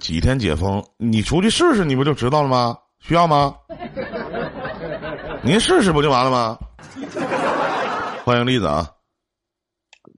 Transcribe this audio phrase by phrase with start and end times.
[0.00, 0.82] 几天解封？
[0.96, 2.76] 你出去试试，你不就知道了吗？
[2.98, 3.54] 需要吗？
[5.42, 6.58] 您试试不就完了吗？
[8.24, 8.90] 欢迎栗子啊！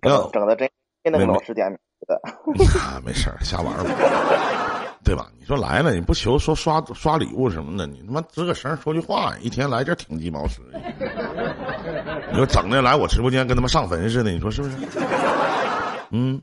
[0.01, 0.69] 整整的真
[1.04, 2.19] 真那个老师点名的。
[2.81, 3.91] 啊，没事儿，瞎玩吧，
[5.04, 5.29] 对吧？
[5.39, 10.62] 你说来了，你不求说刷刷礼物什么的，你他妈吱个声说句话，一天来这挺鸡毛使。
[12.30, 14.77] 你说整的来我直播间跟他妈上坟似的，你说是不是？
[16.11, 16.41] 嗯，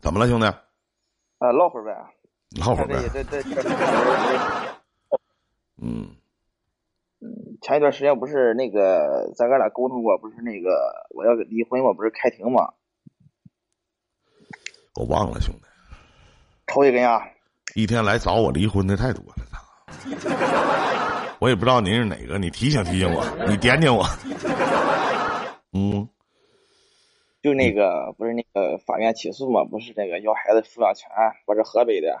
[0.00, 0.46] 怎么了，兄弟？
[0.46, 1.92] 啊，唠会儿呗。
[2.58, 2.96] 唠会儿呗。
[5.80, 6.08] 嗯。
[7.20, 12.72] 嗯，前一段时间不是那个咱哥俩沟通过，不是那个我要离婚我，不是开庭吗？
[14.94, 15.60] 我忘了，兄弟。
[16.66, 17.22] 抽一根呀！
[17.74, 19.34] 一天来找我离婚的太多了，
[21.38, 24.04] 我也不知道您是哪个，你提醒提醒我，你点点我。
[25.72, 26.08] 嗯。
[27.42, 29.64] 就那个不是那个法院起诉嘛？
[29.64, 31.08] 不是那个要孩子抚养权，
[31.46, 32.18] 我是河北的。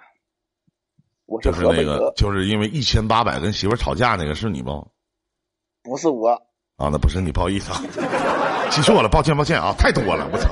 [1.26, 2.12] 我是河北的。
[2.16, 4.86] 就是因为一千八百跟媳妇吵架那个是你不？
[5.82, 6.30] 不是我。
[6.76, 7.80] 啊，那不是你，不好意思啊，
[8.70, 10.50] 记错了，抱歉抱歉啊，太多了，我操！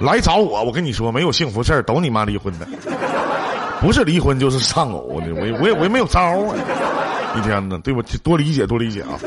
[0.00, 2.66] 来找我，我跟你说，没有幸福事儿，都你妈离婚的，
[3.80, 6.56] 不是离婚就是丧偶的，我我也我也没有招啊！
[7.36, 8.02] 一天呢，对不？
[8.24, 9.18] 多理解多理解啊！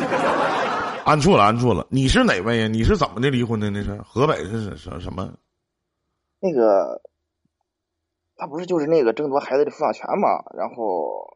[1.05, 2.67] 按错了按错了，你是哪位呀？
[2.67, 3.69] 你是怎么的离婚的？
[3.69, 5.31] 那是河北是什什么？
[6.41, 6.99] 那个，
[8.39, 10.29] 他不是就是那个争夺孩子的抚养权嘛？
[10.55, 11.27] 然后，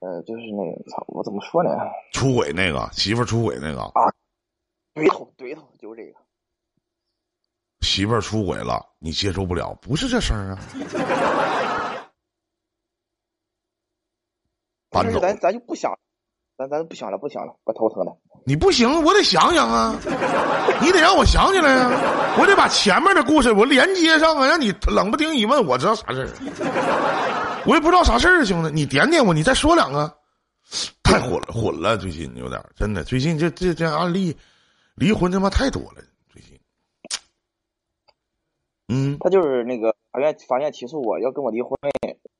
[0.00, 1.70] 呃，就是那个操，我怎么说呢？
[2.14, 4.10] 出轨那个媳妇儿出轨那个啊，
[4.94, 6.18] 对头对头，就是这个。
[7.82, 9.74] 媳妇儿出轨了，你接受不了？
[9.82, 10.58] 不是这事儿啊！
[14.90, 15.92] 反正咱咱就不想，
[16.58, 18.10] 咱咱不想了，不想了，我头疼的。
[18.44, 19.94] 你不行，我得想想啊！
[20.82, 21.88] 你得让我想起来啊！
[22.36, 24.44] 我得把前面的故事我连接上啊！
[24.44, 26.28] 让你冷不丁一问，我知道啥事儿。
[27.64, 30.12] 我也不知道啥事儿啊，兄弟，你点点我，你再说两个。
[31.04, 34.36] 太混了，混了，最近有点真的，最近这这这案例，
[34.96, 36.02] 离婚他妈太多了。
[38.88, 41.76] 嗯，他就是那个法院法院起诉我要跟我离婚，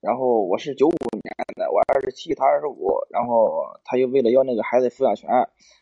[0.00, 5.28] 然后我是九五年的，我二十七，他二十五，然后他又为了要那个孩子抚养权，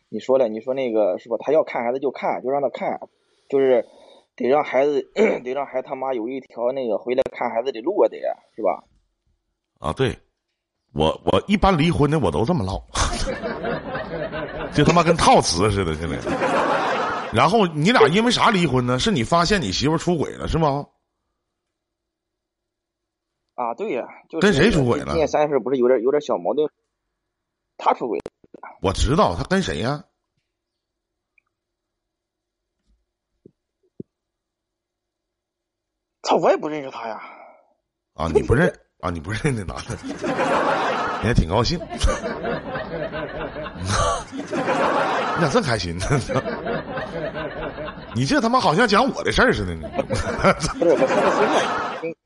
[0.09, 1.37] 你说了，你说那个是吧？
[1.39, 2.99] 他要看孩子就看，就让他看，
[3.49, 3.85] 就是
[4.35, 5.09] 得让孩子
[5.43, 8.17] 得让孩子他妈有一条那个回来看孩子的路啊得
[8.53, 8.83] 是吧？
[9.79, 10.17] 啊，对，
[10.93, 12.83] 我我一般离婚的我都这么唠，
[14.75, 16.17] 就他妈跟套词似的，现在。
[17.33, 18.99] 然后你俩因为啥离婚呢？
[18.99, 20.87] 是你发现你媳妇出轨了是吗？
[23.55, 25.07] 啊，对呀，就跟谁出轨了？
[25.07, 26.69] 今年三月份不是有点有点小矛盾？
[27.77, 28.19] 他出轨。
[28.81, 30.03] 我知道他跟谁呀？
[36.21, 37.21] 操，我也不认识他呀。
[38.13, 39.09] 啊，你不认啊？
[39.09, 39.97] 你不认那男的？
[41.21, 41.79] 你还挺高兴。
[45.39, 46.05] 你咋这开心呢？
[48.15, 49.87] 你这他妈好像讲我的事儿似的呢。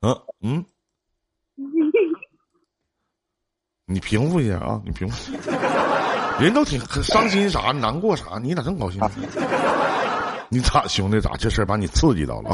[0.00, 0.64] 嗯嗯。
[3.84, 4.80] 你平复一下啊！
[4.84, 5.32] 你平复。
[6.40, 9.00] 人都挺伤心啥，难过啥，你咋这么高兴？
[10.48, 12.50] 你咋兄弟咋这事儿把你刺激到了？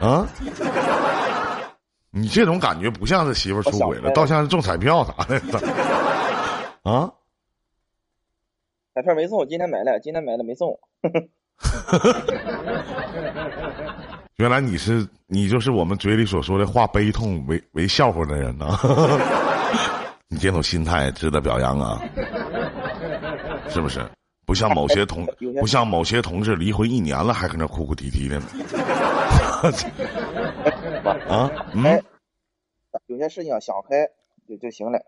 [0.00, 0.26] 啊？
[2.16, 5.38] 你这种感觉不像是媳妇出轨了，倒像是中彩票啥的。
[6.82, 7.12] 啊？
[8.94, 10.80] 彩票没中，今天买了，今天买了没中。
[14.36, 18.66] 原来你是你就是我们嘴里所说的化悲痛为为笑话的人呢。
[20.28, 22.02] 你这种心态值得表扬啊，
[23.68, 24.00] 是不是？
[24.46, 25.26] 不像某些同
[25.60, 28.46] 不像某些同志离婚一年了还搁那哭哭啼啼的呢。
[31.06, 32.02] 啊，嗯，
[33.06, 34.10] 有些事情想开
[34.48, 35.04] 就就行了，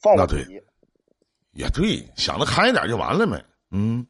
[0.00, 0.62] 放过自己。
[1.52, 3.44] 也对，想的开一点就完了呗。
[3.70, 4.06] 嗯，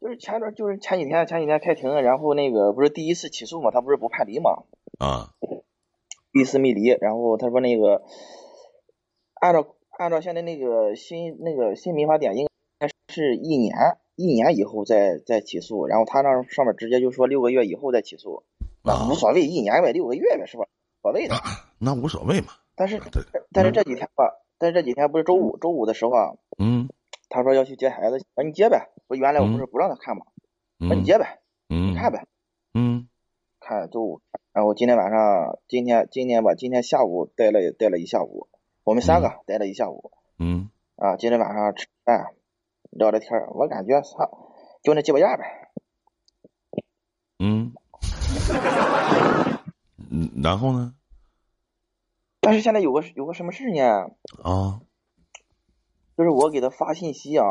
[0.00, 4.64] 就是前段，就是前几天，前几天开庭，然后那个不是第一次起诉嘛，他不是不判离嘛？
[4.98, 5.34] 啊，
[6.32, 8.02] 第一次没离，然后他说那个
[9.34, 12.48] 按照按照现在那个新那个新民法典，应
[12.78, 13.72] 该是一年
[14.16, 18.42] 一年以后再再起诉，然后他那上面直接就说六个月以后再起诉，
[18.86, 20.64] 那无所谓，一年呗，六个月呗，是吧？
[21.02, 21.34] 无所谓的
[21.78, 22.48] 那无所谓嘛。
[22.74, 23.00] 但是
[23.52, 24.42] 但是这几天吧。
[24.58, 26.88] 但是这几天不是周五，周五的时候啊，嗯，
[27.28, 28.88] 他说要去接孩子，那你接呗。
[29.06, 30.24] 我原来我不是不让他看嘛？
[30.78, 32.26] 那你接呗，嗯，看呗，
[32.72, 33.06] 嗯，
[33.60, 34.22] 看周五。
[34.54, 38.48] 然后今天晚上，今天今天吧，今天下午待了待了一下午，
[38.82, 42.28] 我们三个待了一下午，嗯，啊，今天晚上吃饭
[42.90, 45.68] 聊聊天我感觉操，就那鸡巴样呗，
[50.10, 50.94] 嗯，嗯，然后呢？
[52.40, 53.82] 但是现在有个有个什么事呢？
[54.42, 54.80] 啊，
[56.16, 57.44] 就是我给他发信息啊，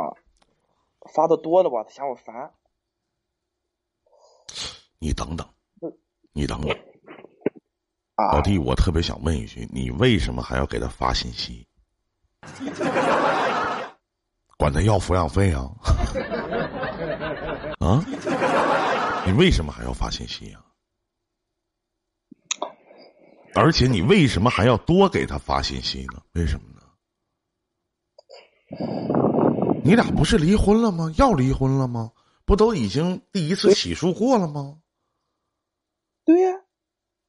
[1.13, 2.53] 发的多了吧，他嫌我烦。
[4.99, 5.45] 你等等，
[6.31, 6.71] 你等等，
[8.15, 11.67] 啊，老弟，我特别想问一句，你为什么还要给他发信息？
[14.57, 15.69] 管他要抚养费啊？
[17.85, 18.01] 啊？
[19.27, 20.63] 你为什么还要发信息呀？
[23.55, 26.21] 而且你为什么还要多给他发信息呢？
[26.33, 26.81] 为什么呢？
[29.83, 31.11] 你俩不是离婚了吗？
[31.17, 32.11] 要离婚了吗？
[32.45, 34.79] 不都已经第一次起诉过了吗？
[36.25, 36.51] 对呀，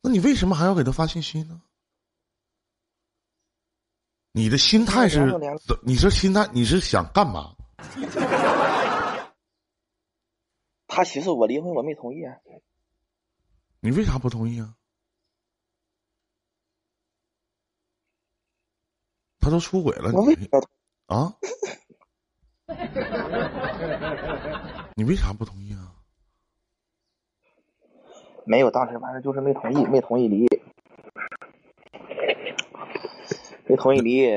[0.03, 1.63] 那你为什么还要给他发信息呢？
[4.33, 5.33] 你的心态是，
[5.83, 7.55] 你这心态你是想干嘛？
[10.87, 12.37] 他起诉我离婚，我没同意啊。
[13.81, 14.76] 你为啥不同意啊？
[19.47, 20.49] 他都出轨了，我为你
[21.07, 21.33] 啊？
[24.97, 25.95] 你为啥不同意啊？
[28.45, 30.49] 没有，当时反正就是没同意，没同意离，
[33.69, 34.29] 没同意离。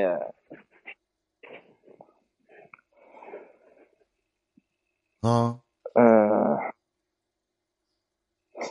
[5.22, 5.60] 啊，
[5.94, 6.56] 嗯，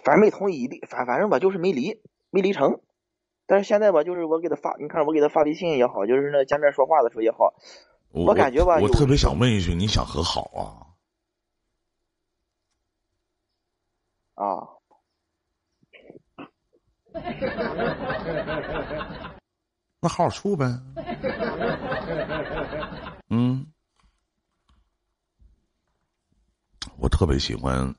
[0.05, 2.79] 反正没同意离，反反正吧，就是没离，没离成。
[3.49, 7.51] 但是现在吧，就是我给他发，你看我给他发微信也好，就是那见面说话的时候也好，
[8.11, 10.85] 我感觉吧，我特别想问一句，你想和好啊？
[14.45, 14.77] 啊。
[19.99, 20.67] 那好好处呗。
[23.31, 23.65] 嗯，
[26.99, 27.95] 我特别喜欢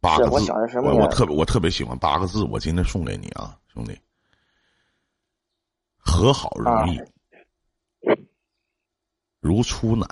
[0.00, 0.50] 八个字，
[0.82, 4.00] 我我特别我特别喜欢八个字，我今天送给你啊，兄弟。
[6.04, 7.00] 和好容易，
[9.40, 10.06] 如初难。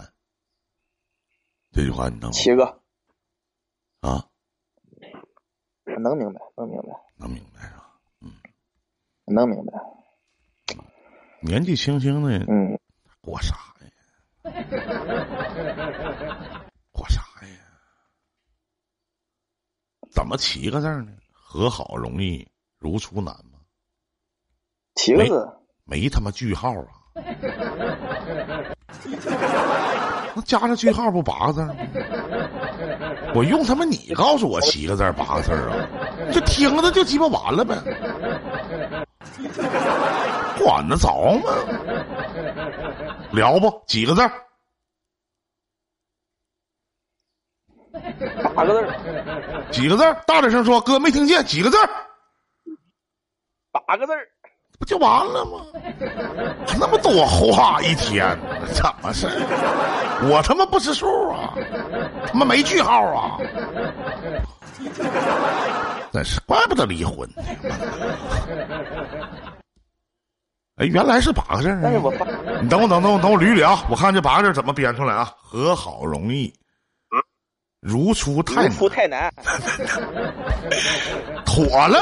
[1.72, 2.30] 这句话你能？
[2.32, 2.64] 七个。
[4.00, 4.26] 啊。
[6.02, 6.88] 能明白，能明白。
[7.16, 7.98] 能明白啊？
[8.20, 8.32] 嗯。
[9.26, 9.72] 能明白。
[11.42, 12.78] 年纪轻轻的，嗯。
[13.20, 13.90] 过啥呀？
[16.92, 17.58] 过啥呀？
[20.10, 21.16] 怎么七个字呢？
[21.30, 22.48] 和好容易，
[22.78, 23.60] 如初难吗？
[24.94, 25.59] 七个字。
[25.90, 26.86] 没他妈句号啊！
[30.36, 31.74] 那加上句号不八个字吗？
[33.34, 35.74] 我用他妈你告诉我七个字八个字啊？
[36.32, 37.74] 就听着就鸡巴完了呗？
[40.62, 41.50] 管得着吗？
[43.32, 44.22] 聊不几个字？
[48.54, 48.86] 八个字？
[49.72, 50.04] 几个字？
[50.24, 51.44] 大点声说，哥没听见。
[51.44, 51.76] 几个字？
[53.72, 54.12] 八个字？
[54.80, 55.60] 不就完了吗？
[56.78, 58.34] 那么多话一天，
[58.72, 59.28] 怎么事
[60.22, 61.52] 我他妈不识数啊！
[62.26, 63.36] 他妈没句号啊！
[66.10, 67.42] 那是怪不得离婚呢。
[70.76, 71.90] 哎，原来是八个字啊！
[72.62, 73.84] 你等我，等等我，等我捋捋啊！
[73.90, 75.30] 我看这八个字怎么编出来啊？
[75.36, 76.50] 和好容易。
[77.80, 79.32] 如出太难，太难，
[81.46, 81.98] 妥了。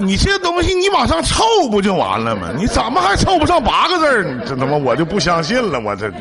[0.00, 2.52] 你这东西你往上凑不就完了吗？
[2.56, 4.44] 你怎么还凑不上八个字儿？
[4.44, 6.18] 这他妈我就不相信了，我这这。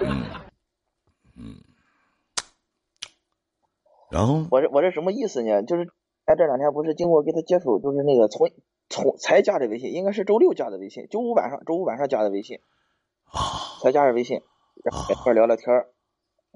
[0.00, 0.24] 嗯
[1.36, 1.56] 嗯。
[4.10, 5.62] 然后我这我这什么意思呢？
[5.62, 5.90] 就是
[6.24, 8.50] 哎，这两天不是经过跟他接触，就是那个从
[8.88, 12.60] 从才加的微信，应该是周六加的微信，周五晚上周五晚上加的微信，
[13.82, 14.40] 才加的微信，
[14.82, 15.88] 然后一块聊聊天儿。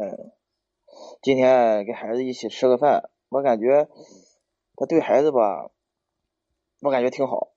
[0.00, 0.32] 嗯，
[1.22, 3.88] 今天跟孩子一起吃个饭，我感觉
[4.76, 5.72] 他对孩子吧，
[6.80, 7.52] 我感觉挺好，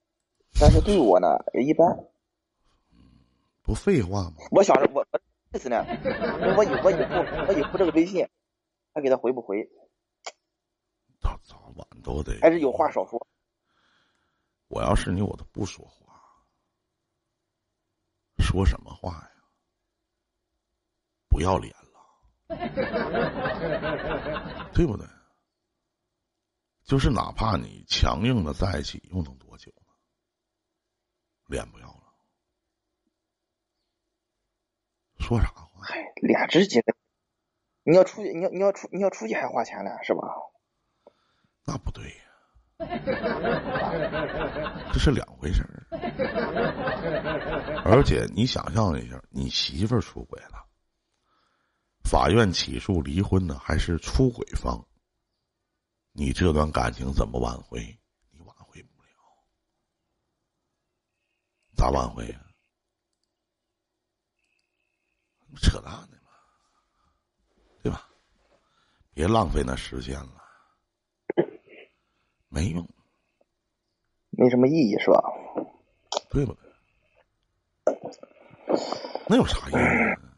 [0.60, 2.08] 但是对我呢也一般。
[3.62, 4.34] 不废话吗？
[4.50, 5.06] 我想着我
[5.54, 5.86] 意思呢，
[6.58, 8.28] 我以我以后我以后这个微信
[8.92, 9.70] 还给他回不回？
[11.20, 12.40] 早早晚都得。
[12.42, 13.28] 还是有话少说。
[14.68, 16.20] 我要是你，我都不说话。
[18.40, 19.32] 说什么话呀？
[21.30, 21.72] 不要脸。
[24.74, 25.08] 对不对？
[26.84, 29.84] 就是哪怕你强硬的在一起，又能多久呢？
[31.48, 32.03] 脸不要了，
[35.20, 35.70] 说啥话？
[35.84, 36.93] 嗨，脸值几个？
[37.84, 40.22] 你要出去，你要你要出你要出去还花钱呢，是吧？
[41.65, 42.15] 那不对呀，
[44.91, 45.88] 这是两回事儿。
[47.86, 50.65] 而且你想象一下，你媳妇儿出轨了。
[52.12, 54.86] 法院起诉离婚呢还是出轨方，
[56.12, 57.80] 你这段感情怎么挽回？
[58.32, 59.08] 你挽回不了，
[61.74, 62.46] 咋挽回呀？
[65.62, 66.32] 扯淡的嘛，
[67.82, 68.10] 对吧？
[69.13, 70.44] 别浪费那时间了，
[72.50, 72.86] 没用，
[74.32, 75.24] 没什么意义，是吧？
[76.30, 76.70] 对不对？
[79.30, 80.31] 那有啥意义？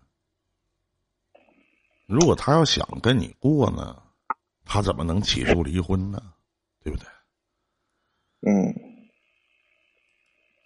[2.14, 4.00] 如果他要想跟你过呢，
[4.66, 6.22] 他怎么能起诉离婚呢？
[6.84, 7.08] 对不对？
[8.46, 8.72] 嗯，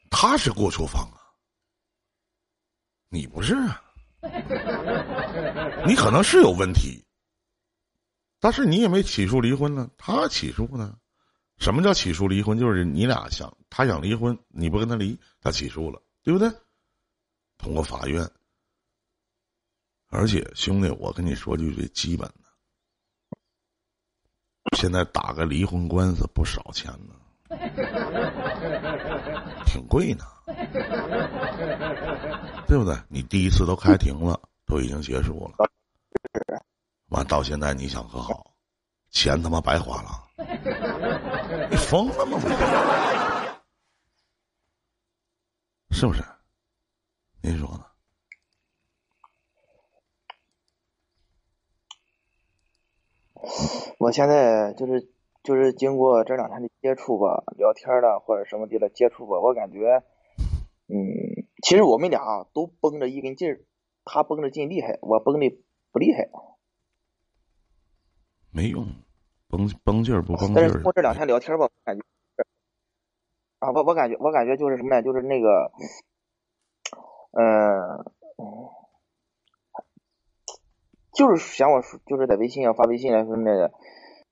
[0.10, 1.22] 他是过错方啊，
[3.08, 3.82] 你不是啊。
[5.88, 7.06] 你可能是有问题，
[8.40, 10.98] 但是你也没起诉离婚呢，他起诉呢。
[11.60, 12.60] 什么叫起诉离婚？
[12.60, 16.52] 就是你俩想他想离婚，你不跟他离，他起诉了，对不对？
[17.58, 18.30] 通过法院。
[20.10, 22.50] 而且兄弟，我跟你说句最基本的，
[24.78, 27.14] 现在打个离婚官司不少钱呢，
[29.66, 30.26] 挺贵呢。
[32.68, 32.98] 对不对？
[33.08, 35.70] 你第一次都开庭了，都已经结束了，
[37.08, 38.54] 完到现在你想和好，
[39.10, 40.28] 钱他妈白花了，
[41.70, 42.38] 你疯了吗？
[45.92, 46.22] 是不是？
[47.42, 47.87] 您说呢？
[54.00, 55.08] 我现在就是
[55.44, 60.04] 就是经过这两天的接触吧，聊天了或者什么的接触吧，我感觉，
[60.88, 61.46] 嗯。
[61.64, 63.60] 其实我们俩都绷着一根劲儿，
[64.06, 65.60] 他绷着劲厉害，我绷的
[65.92, 66.30] 不厉害。
[68.52, 68.86] 没用，
[69.50, 70.56] 绷绷劲儿不绷劲儿。
[70.56, 72.04] 但是通过这两天聊天吧，我感觉
[73.58, 75.02] 啊，我我感觉我感觉就是什么呢？
[75.02, 75.72] 就是那个，
[77.32, 78.06] 嗯，
[81.18, 83.72] 就是嫌我就是在微信上发微信啊什么的，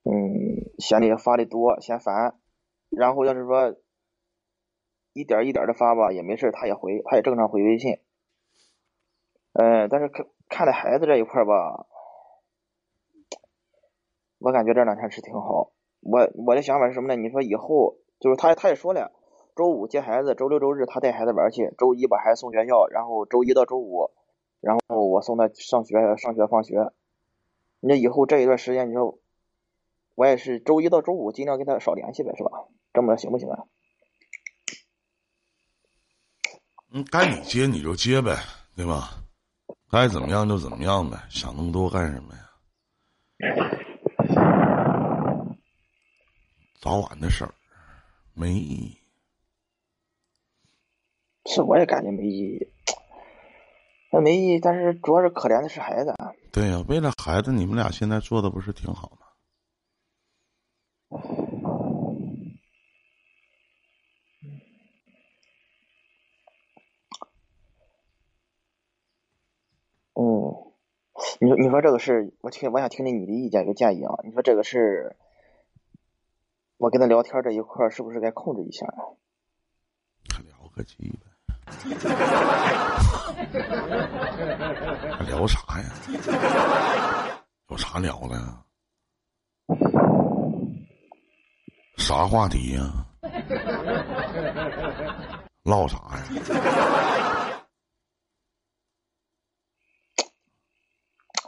[0.04, 2.38] 嗯，嫌你发的多，嫌烦。
[2.88, 3.74] 然后要是说。
[5.18, 8.00] 一点一点的发吧，也没事，他也回，他也正常回微信。
[9.54, 11.86] 嗯，但是看看在孩子这一块吧，
[14.38, 15.72] 我感觉这两天是挺好。
[16.02, 17.16] 我我的想法是什么呢？
[17.16, 19.10] 你说以后就是他他也说了，
[19.56, 24.10] 周五接孩子，周六周日他带孩子玩去，周一把孩子送学校，然后周一到周五，
[24.66, 26.90] 然后我送他上学上学放学。
[27.78, 29.20] 那以后这一段时间，你说
[30.16, 32.50] 我也是周一到周五尽量跟他少联系呗，是吧？
[32.92, 33.62] 这么行不行啊？
[36.90, 38.36] 嗯，该你接你就接呗，
[38.74, 39.22] 对吧？
[39.88, 42.40] 该怎么样就怎么样呗，想那么多干什么呀？
[46.80, 47.54] 早晚的事儿，
[48.34, 48.98] 没意义。
[51.44, 52.68] 是，我也感觉没意义。
[54.10, 56.14] 那没意义，但是主要是可怜的是孩子。
[56.52, 59.26] 对呀，为了孩子，你们俩现在做的不是挺好吗？
[71.38, 74.14] 你说，你说这个事，我听，我想听听你的意见，一个建议啊。
[74.24, 75.16] 你说这个事，
[76.78, 78.86] 我跟他聊天这一块是不是该控制一下？
[80.46, 81.26] 聊个鸡呗，
[85.26, 85.90] 聊啥呀？
[87.68, 88.36] 有啥聊的？
[91.96, 93.06] 啥话题呀？
[95.64, 96.24] 唠啥呀？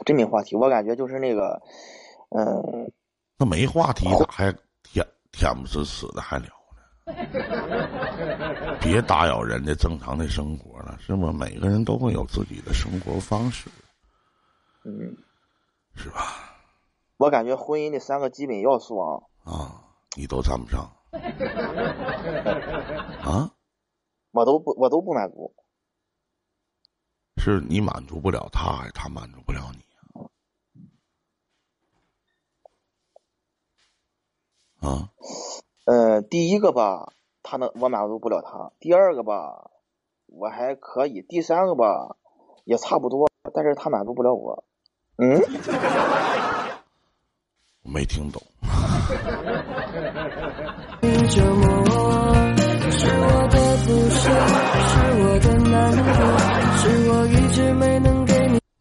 [0.05, 1.61] 真没话题，我感觉就是那个，
[2.29, 2.91] 嗯，
[3.37, 4.51] 那没话题咋还
[4.83, 6.58] 舔舔不死死的还聊呢？
[8.81, 11.31] 别打扰人家正常的生活了，是吗？
[11.33, 13.69] 每个人都会有自己的生活方式，
[14.85, 15.17] 嗯，
[15.95, 16.55] 是吧？
[17.17, 19.83] 我感觉婚姻的三个基本要素啊，啊，
[20.15, 20.89] 你都占不上，
[23.23, 23.51] 啊，
[24.31, 25.53] 我都不，我都不满足，
[27.37, 29.83] 是你满足不了他，还是他满足不了你
[34.83, 34.89] 啊？
[34.89, 35.09] 啊，
[35.89, 39.71] 呃，第一个吧，他能我满足不了他；第二个吧，
[40.27, 42.15] 我还可以；第三个吧，
[42.63, 44.63] 也差不多，但是他满足不了我。
[45.17, 45.41] 嗯，
[47.81, 48.39] 没听懂。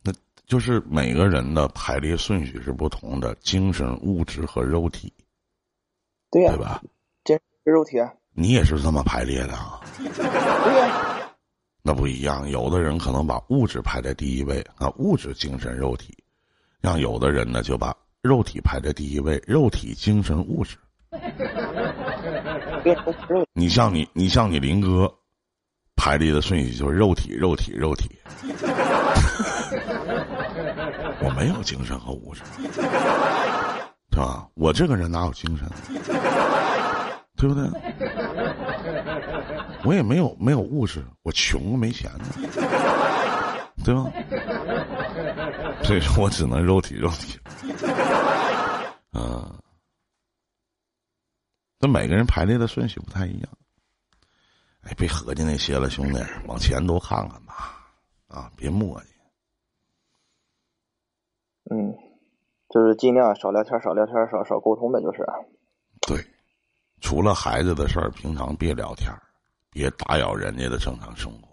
[0.05, 0.13] 那
[0.47, 5.11] 就是每个人的排列顺序是不同的，精神、物质和肉体。
[6.31, 6.83] 对呀，对吧？
[7.69, 7.99] 这肉体，
[8.33, 9.79] 你也是这么排列的啊？
[9.99, 11.29] 对呀，
[11.83, 12.49] 那不一样。
[12.49, 16.15] 有的人可能把物质排在第一位啊，物质、精神、肉体；
[16.81, 20.79] 让有的人呢就把肉体排在第一位，肉体、精神、物质。
[23.53, 25.13] 你像你，你像你林哥，
[25.95, 28.19] 排列的顺序就是肉体、肉体、肉体。
[31.21, 32.41] 我没有精神和物质，
[34.11, 34.49] 是吧？
[34.55, 35.69] 我这个人哪有精神？
[37.39, 37.65] 对不对？
[39.85, 42.25] 我也没有没有物质，我穷没钱呢，
[43.85, 44.11] 对吧？
[45.85, 47.39] 所以说我只能肉体肉体。
[49.13, 49.51] 嗯，
[51.79, 53.49] 那每个人排列的顺序不太一样。
[54.83, 57.79] 哎，别合计那些了，兄弟，往前多看看吧，
[58.27, 59.05] 啊，别磨叽。
[61.71, 61.95] 嗯，
[62.69, 65.25] 就是尽量少聊天，少聊天，少少沟通呗，就是。
[66.01, 66.25] 对，
[67.09, 69.11] 除了孩子的事儿，平常别聊天，
[69.71, 71.49] 别打扰人家的正常生活。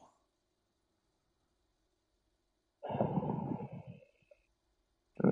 [5.24, 5.32] 嗯，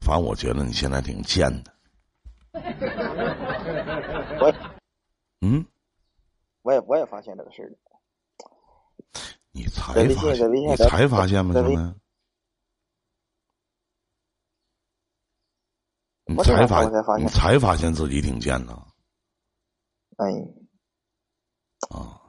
[0.00, 1.72] 反正我觉得你现在挺贱的。
[4.40, 4.52] 我，
[5.42, 5.64] 嗯，
[6.62, 7.70] 我也我也发现这个事儿。
[9.52, 10.52] 你才发现？
[10.52, 11.54] 你才发现吗？
[11.54, 11.76] 兄弟？
[16.36, 16.84] 你才发，
[17.18, 18.72] 你才发现自己挺贱的。
[20.16, 20.26] 哎，
[21.90, 22.20] 啊，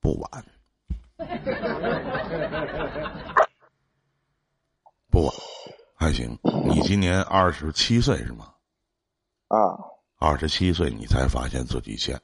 [0.00, 0.44] 不晚，
[5.10, 5.34] 不晚，
[5.94, 6.38] 还行。
[6.66, 8.52] 你今年二十七岁是吗？
[9.48, 9.58] 啊，
[10.18, 12.20] 二十七岁你才发现自己贱，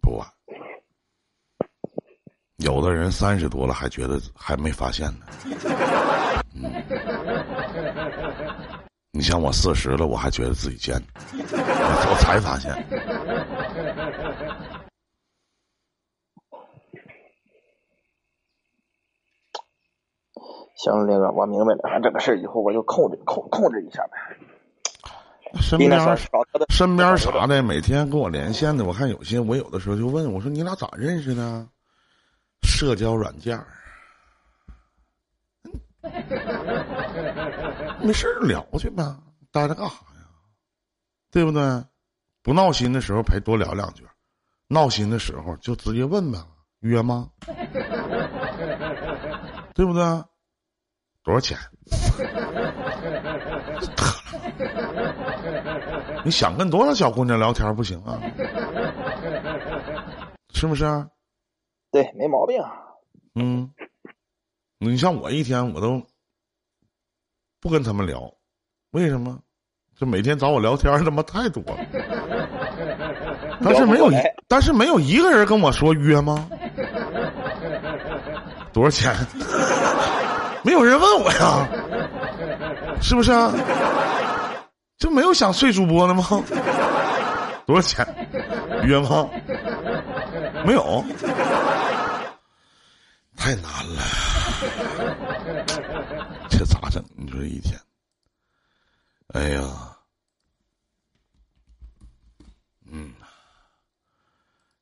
[0.00, 0.26] 不晚。
[2.56, 5.26] 有的人三十多了还觉得还没发现呢。
[6.54, 7.41] 嗯。
[9.22, 11.00] 你像我四十了，我还觉得自己贱，
[11.32, 12.74] 我才发现。
[20.74, 24.18] 行，那个我明白了，这个事儿以后我就控制控控制一下呗。
[25.60, 26.00] 身边
[26.68, 31.64] 身边啥的，每天跟我连线的，我看有些，我有的时候就问我说：“你俩咋认识的？”
[32.66, 33.66] 社交软件儿。
[38.02, 39.02] 没事聊去呗，
[39.50, 40.00] 待着干啥呀？
[41.30, 41.62] 对不对？
[42.42, 44.04] 不闹心的时候陪多聊两句，
[44.68, 46.38] 闹心的时候就直接问呗，
[46.80, 47.30] 约吗？
[49.74, 50.02] 对不对？
[51.22, 51.56] 多少钱？
[56.24, 58.18] 你想跟多少小姑娘聊天不行啊？
[60.54, 60.84] 是不是？
[61.90, 62.58] 对，没毛病。
[63.34, 63.70] 嗯。
[64.78, 66.02] 你像我一天我都
[67.62, 68.20] 不跟他们聊，
[68.90, 69.38] 为什么？
[69.96, 71.78] 这每天找我聊天他妈太多了。
[73.62, 74.10] 但是没有，
[74.48, 76.48] 但是没有一个人跟我说约吗？
[78.72, 79.14] 多少钱？
[80.64, 81.68] 没有人问我呀，
[83.00, 83.30] 是不是？
[83.30, 83.52] 啊？
[84.98, 86.24] 就没有想睡主播的吗？
[87.64, 88.04] 多少钱？
[88.82, 89.28] 约吗？
[90.66, 91.04] 没有。
[93.36, 94.02] 太难了，
[96.48, 97.04] 这咋整？
[97.32, 97.80] 你说一天，
[99.28, 99.96] 哎呀，
[102.84, 103.14] 嗯，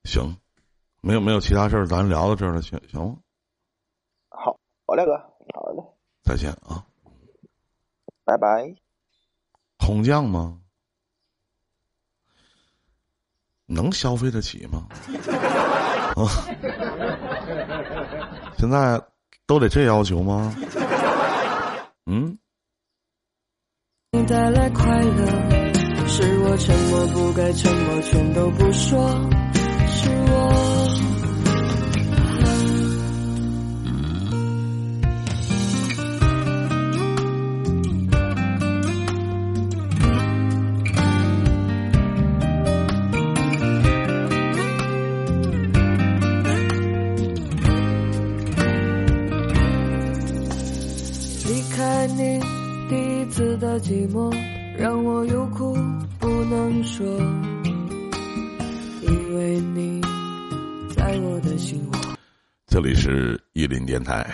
[0.03, 0.37] 行，
[1.01, 3.17] 没有没有其他事儿，咱聊到这儿了，行行吗？
[4.31, 5.17] 好，好嘞，哥，
[5.55, 5.83] 好嘞，
[6.25, 6.85] 再见啊，
[8.25, 8.75] 拜拜。
[9.79, 10.61] 空降吗？
[13.67, 14.89] 能消费得起吗？
[16.17, 16.27] 啊，
[18.59, 19.01] 现在
[19.47, 20.53] 都得这要求吗？
[22.11, 22.37] 嗯。
[24.27, 25.27] 带来快乐，
[26.09, 29.09] 是我沉默不该沉默，全都不说，
[29.87, 30.60] 是我。
[63.01, 64.31] 是伊林电台。